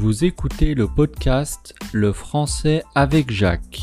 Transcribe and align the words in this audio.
Vous 0.00 0.24
écoutez 0.24 0.76
le 0.76 0.86
podcast 0.86 1.74
Le 1.92 2.12
français 2.12 2.84
avec 2.94 3.32
Jacques, 3.32 3.80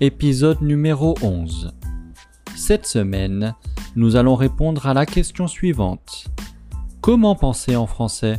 épisode 0.00 0.62
numéro 0.62 1.16
11. 1.20 1.74
Cette 2.54 2.86
semaine, 2.86 3.52
nous 3.96 4.14
allons 4.14 4.36
répondre 4.36 4.86
à 4.86 4.94
la 4.94 5.04
question 5.04 5.48
suivante. 5.48 6.28
Comment 7.00 7.34
penser 7.34 7.74
en 7.74 7.88
français? 7.88 8.36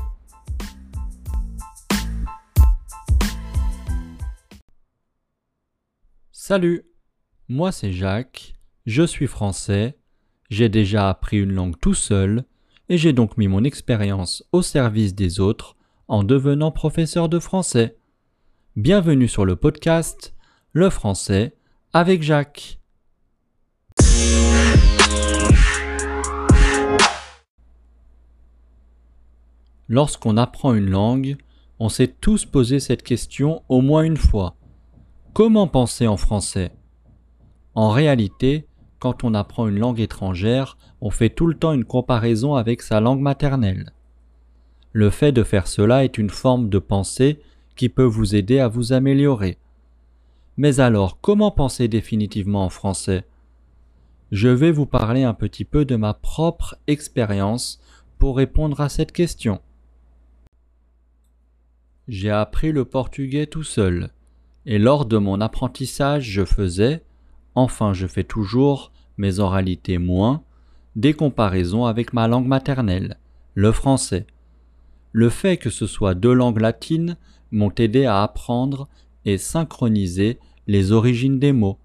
Salut, 6.31 6.85
moi 7.49 7.73
c'est 7.73 7.91
Jacques, 7.91 8.53
je 8.85 9.03
suis 9.03 9.27
français, 9.27 9.97
j'ai 10.49 10.69
déjà 10.69 11.09
appris 11.09 11.39
une 11.39 11.51
langue 11.51 11.77
tout 11.81 11.95
seul, 11.95 12.45
et 12.87 12.97
j'ai 12.97 13.11
donc 13.11 13.37
mis 13.37 13.49
mon 13.49 13.65
expérience 13.65 14.45
au 14.53 14.61
service 14.61 15.13
des 15.13 15.41
autres 15.41 15.75
en 16.13 16.23
devenant 16.23 16.69
professeur 16.69 17.27
de 17.27 17.39
français. 17.39 17.97
Bienvenue 18.75 19.27
sur 19.27 19.45
le 19.45 19.55
podcast 19.55 20.35
Le 20.71 20.91
français 20.91 21.55
avec 21.91 22.21
Jacques. 22.21 22.77
Lorsqu'on 29.89 30.37
apprend 30.37 30.75
une 30.75 30.91
langue, 30.91 31.35
on 31.79 31.89
s'est 31.89 32.13
tous 32.21 32.45
posé 32.45 32.79
cette 32.79 33.01
question 33.01 33.63
au 33.67 33.81
moins 33.81 34.03
une 34.03 34.17
fois. 34.17 34.55
Comment 35.33 35.65
penser 35.65 36.05
en 36.05 36.17
français? 36.17 36.73
En 37.73 37.89
réalité, 37.89 38.67
quand 38.99 39.23
on 39.23 39.33
apprend 39.33 39.67
une 39.67 39.79
langue 39.79 39.99
étrangère, 39.99 40.77
on 41.01 41.09
fait 41.09 41.31
tout 41.31 41.47
le 41.47 41.57
temps 41.57 41.73
une 41.73 41.85
comparaison 41.85 42.53
avec 42.53 42.83
sa 42.83 42.99
langue 42.99 43.21
maternelle. 43.21 43.93
Le 44.93 45.09
fait 45.09 45.31
de 45.31 45.43
faire 45.43 45.67
cela 45.67 46.03
est 46.03 46.19
une 46.19 46.29
forme 46.29 46.69
de 46.69 46.77
pensée 46.77 47.41
qui 47.75 47.89
peut 47.89 48.03
vous 48.03 48.35
aider 48.35 48.59
à 48.59 48.67
vous 48.67 48.93
améliorer. 48.93 49.57
Mais 50.55 50.79
alors, 50.79 51.19
comment 51.19 51.49
penser 51.49 51.87
définitivement 51.87 52.63
en 52.63 52.69
français? 52.69 53.25
Je 54.31 54.49
vais 54.49 54.71
vous 54.71 54.85
parler 54.85 55.23
un 55.23 55.33
petit 55.33 55.65
peu 55.65 55.83
de 55.83 55.95
ma 55.95 56.13
propre 56.13 56.75
expérience 56.85 57.81
pour 58.19 58.37
répondre 58.37 58.81
à 58.81 58.89
cette 58.89 59.11
question. 59.11 59.61
J'ai 62.07 62.29
appris 62.29 62.71
le 62.71 62.85
portugais 62.85 63.47
tout 63.47 63.63
seul, 63.63 64.11
et 64.67 64.77
lors 64.77 65.05
de 65.05 65.17
mon 65.17 65.41
apprentissage 65.41 66.29
je 66.29 66.45
faisais, 66.45 67.03
enfin 67.55 67.93
je 67.93 68.05
fais 68.05 68.23
toujours, 68.23 68.91
mais 69.17 69.39
en 69.39 69.49
réalité 69.49 69.97
moins, 69.97 70.43
des 70.95 71.13
comparaisons 71.13 71.85
avec 71.85 72.13
ma 72.13 72.27
langue 72.27 72.47
maternelle, 72.47 73.17
le 73.55 73.71
français 73.71 74.27
le 75.13 75.29
fait 75.29 75.57
que 75.57 75.69
ce 75.69 75.87
soit 75.87 76.15
deux 76.15 76.33
langues 76.33 76.59
latines 76.59 77.17
m'ont 77.51 77.71
aidé 77.77 78.05
à 78.05 78.23
apprendre 78.23 78.89
et 79.25 79.37
synchroniser 79.37 80.39
les 80.67 80.91
origines 80.91 81.39
des 81.39 81.53
mots. 81.53 81.77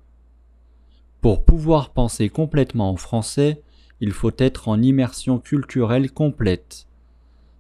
Pour 1.21 1.45
pouvoir 1.45 1.91
penser 1.91 2.31
complètement 2.31 2.91
en 2.91 2.97
français, 2.97 3.63
il 4.01 4.13
faut 4.13 4.33
être 4.39 4.69
en 4.69 4.81
immersion 4.81 5.39
culturelle 5.39 6.11
complète. 6.11 6.87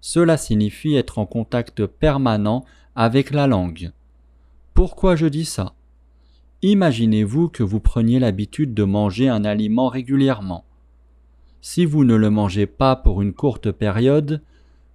Cela 0.00 0.36
signifie 0.36 0.94
être 0.94 1.18
en 1.18 1.26
contact 1.26 1.84
permanent 1.86 2.64
avec 2.96 3.30
la 3.30 3.46
langue. 3.46 3.92
Pourquoi 4.74 5.16
je 5.16 5.26
dis 5.26 5.44
ça? 5.44 5.74
Imaginez-vous 6.62 7.48
que 7.48 7.62
vous 7.62 7.80
preniez 7.80 8.18
l'habitude 8.18 8.74
de 8.74 8.84
manger 8.84 9.28
un 9.28 9.44
aliment 9.44 9.88
régulièrement. 9.88 10.64
Si 11.60 11.84
vous 11.84 12.04
ne 12.04 12.14
le 12.14 12.30
mangez 12.30 12.66
pas 12.66 12.96
pour 12.96 13.20
une 13.20 13.32
courte 13.34 13.70
période, 13.70 14.40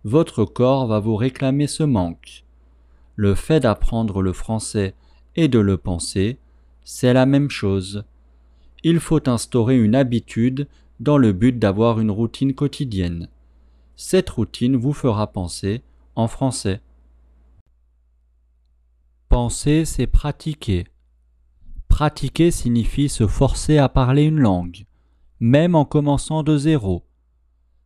votre 0.03 0.45
corps 0.45 0.87
va 0.87 0.99
vous 0.99 1.15
réclamer 1.15 1.67
ce 1.67 1.83
manque. 1.83 2.43
Le 3.15 3.35
fait 3.35 3.61
d'apprendre 3.61 4.21
le 4.21 4.33
français 4.33 4.95
et 5.35 5.47
de 5.47 5.59
le 5.59 5.77
penser, 5.77 6.37
c'est 6.83 7.13
la 7.13 7.25
même 7.25 7.49
chose. 7.49 8.03
Il 8.83 8.99
faut 8.99 9.29
instaurer 9.29 9.79
une 9.79 9.95
habitude 9.95 10.67
dans 10.99 11.17
le 11.17 11.31
but 11.31 11.57
d'avoir 11.57 11.99
une 11.99 12.11
routine 12.11 12.53
quotidienne. 12.53 13.29
Cette 13.95 14.29
routine 14.29 14.75
vous 14.75 14.93
fera 14.93 15.27
penser 15.27 15.81
en 16.15 16.27
français. 16.27 16.81
Penser, 19.29 19.85
c'est 19.85 20.07
pratiquer. 20.07 20.85
Pratiquer 21.87 22.51
signifie 22.51 23.09
se 23.09 23.27
forcer 23.27 23.77
à 23.77 23.87
parler 23.87 24.23
une 24.23 24.39
langue, 24.39 24.85
même 25.39 25.75
en 25.75 25.85
commençant 25.85 26.43
de 26.43 26.57
zéro. 26.57 27.03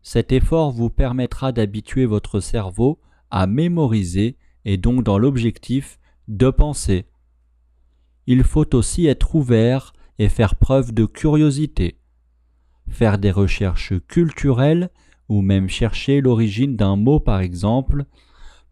Cet 0.01 0.31
effort 0.31 0.71
vous 0.71 0.89
permettra 0.89 1.51
d'habituer 1.51 2.05
votre 2.05 2.39
cerveau 2.39 2.99
à 3.29 3.47
mémoriser 3.47 4.37
et 4.65 4.77
donc 4.77 5.03
dans 5.03 5.17
l'objectif 5.17 5.99
de 6.27 6.49
penser. 6.49 7.05
Il 8.25 8.43
faut 8.43 8.75
aussi 8.75 9.07
être 9.07 9.35
ouvert 9.35 9.93
et 10.19 10.29
faire 10.29 10.55
preuve 10.55 10.93
de 10.93 11.05
curiosité. 11.05 11.97
Faire 12.89 13.17
des 13.17 13.31
recherches 13.31 13.93
culturelles 14.07 14.89
ou 15.29 15.41
même 15.41 15.69
chercher 15.69 16.21
l'origine 16.21 16.75
d'un 16.75 16.95
mot 16.95 17.19
par 17.19 17.41
exemple 17.41 18.05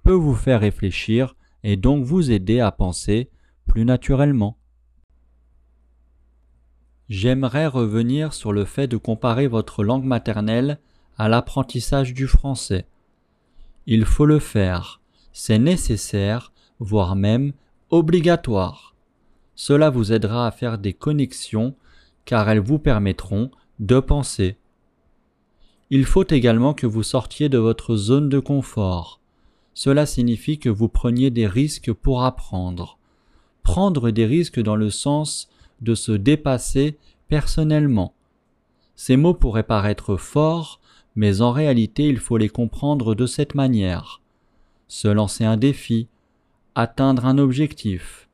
peut 0.03 0.13
vous 0.13 0.35
faire 0.35 0.61
réfléchir 0.61 1.35
et 1.63 1.77
donc 1.77 2.03
vous 2.05 2.31
aider 2.31 2.59
à 2.59 2.71
penser 2.71 3.29
plus 3.65 3.85
naturellement. 3.85 4.57
J'aimerais 7.09 7.67
revenir 7.67 8.33
sur 8.33 8.51
le 8.51 8.65
fait 8.65 8.87
de 8.87 8.97
comparer 8.97 9.47
votre 9.47 9.83
langue 9.83 10.05
maternelle 10.05 10.79
à 11.17 11.29
l'apprentissage 11.29 12.13
du 12.13 12.27
français. 12.27 12.85
Il 13.87 14.05
faut 14.05 14.25
le 14.25 14.39
faire, 14.39 15.01
c'est 15.31 15.59
nécessaire, 15.59 16.51
voire 16.79 17.15
même 17.15 17.53
obligatoire. 17.89 18.95
Cela 19.55 19.89
vous 19.89 20.11
aidera 20.11 20.47
à 20.47 20.51
faire 20.51 20.77
des 20.77 20.93
connexions 20.93 21.75
car 22.25 22.49
elles 22.49 22.59
vous 22.59 22.79
permettront 22.79 23.51
de 23.79 23.99
penser. 23.99 24.57
Il 25.91 26.05
faut 26.05 26.27
également 26.27 26.73
que 26.73 26.87
vous 26.87 27.03
sortiez 27.03 27.47
de 27.47 27.57
votre 27.57 27.95
zone 27.95 28.27
de 28.27 28.39
confort. 28.39 29.19
Cela 29.73 30.05
signifie 30.05 30.57
que 30.57 30.69
vous 30.69 30.87
preniez 30.87 31.29
des 31.29 31.47
risques 31.47 31.93
pour 31.93 32.23
apprendre. 32.23 32.97
Prendre 33.61 34.09
des 34.09 34.25
risques 34.25 34.59
dans 34.59 34.75
le 34.75 34.89
sens 34.89 35.49
de 35.81 35.93
se 35.93 36.11
dépasser 36.11 36.97
personnellement. 37.27 38.13
Ces 38.95 39.17
mots 39.17 39.33
pourraient 39.33 39.63
paraître 39.63 40.15
forts, 40.15 40.79
mais 41.15 41.41
en 41.41 41.51
réalité 41.51 42.07
il 42.07 42.17
faut 42.17 42.37
les 42.37 42.49
comprendre 42.49 43.15
de 43.15 43.25
cette 43.25 43.55
manière. 43.55 44.21
Se 44.87 45.07
lancer 45.07 45.43
un 45.43 45.57
défi, 45.57 46.07
atteindre 46.75 47.25
un 47.25 47.37
objectif. 47.37 48.29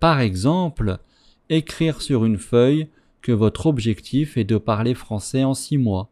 Par 0.00 0.20
exemple, 0.20 0.98
écrire 1.50 2.02
sur 2.02 2.24
une 2.24 2.38
feuille 2.38 2.88
que 3.22 3.32
votre 3.32 3.66
objectif 3.66 4.36
est 4.36 4.44
de 4.44 4.58
parler 4.58 4.94
français 4.94 5.44
en 5.44 5.54
six 5.54 5.78
mois. 5.78 6.08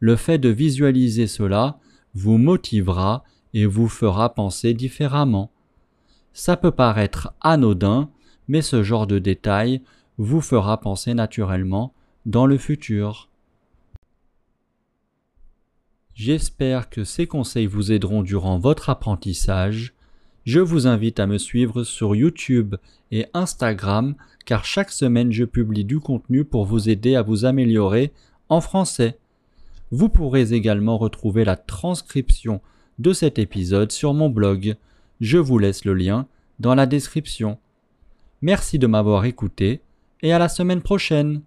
Le 0.00 0.16
fait 0.16 0.38
de 0.38 0.48
visualiser 0.48 1.26
cela 1.26 1.78
vous 2.14 2.38
motivera 2.38 3.24
et 3.54 3.66
vous 3.66 3.88
fera 3.88 4.34
penser 4.34 4.74
différemment. 4.74 5.50
Ça 6.32 6.56
peut 6.56 6.70
paraître 6.70 7.32
anodin, 7.40 8.10
mais 8.46 8.62
ce 8.62 8.82
genre 8.82 9.06
de 9.06 9.18
détail 9.18 9.82
vous 10.18 10.40
fera 10.40 10.80
penser 10.80 11.14
naturellement 11.14 11.94
dans 12.26 12.46
le 12.46 12.58
futur. 12.58 13.27
J'espère 16.18 16.90
que 16.90 17.04
ces 17.04 17.28
conseils 17.28 17.68
vous 17.68 17.92
aideront 17.92 18.24
durant 18.24 18.58
votre 18.58 18.90
apprentissage. 18.90 19.94
Je 20.44 20.58
vous 20.58 20.88
invite 20.88 21.20
à 21.20 21.28
me 21.28 21.38
suivre 21.38 21.84
sur 21.84 22.16
YouTube 22.16 22.74
et 23.12 23.26
Instagram 23.34 24.16
car 24.44 24.64
chaque 24.64 24.90
semaine 24.90 25.30
je 25.30 25.44
publie 25.44 25.84
du 25.84 26.00
contenu 26.00 26.44
pour 26.44 26.64
vous 26.64 26.88
aider 26.88 27.14
à 27.14 27.22
vous 27.22 27.44
améliorer 27.44 28.12
en 28.48 28.60
français. 28.60 29.16
Vous 29.92 30.08
pourrez 30.08 30.52
également 30.52 30.98
retrouver 30.98 31.44
la 31.44 31.54
transcription 31.54 32.60
de 32.98 33.12
cet 33.12 33.38
épisode 33.38 33.92
sur 33.92 34.12
mon 34.12 34.28
blog. 34.28 34.74
Je 35.20 35.38
vous 35.38 35.60
laisse 35.60 35.84
le 35.84 35.94
lien 35.94 36.26
dans 36.58 36.74
la 36.74 36.86
description. 36.86 37.58
Merci 38.42 38.80
de 38.80 38.88
m'avoir 38.88 39.24
écouté 39.24 39.82
et 40.22 40.32
à 40.32 40.40
la 40.40 40.48
semaine 40.48 40.82
prochaine. 40.82 41.42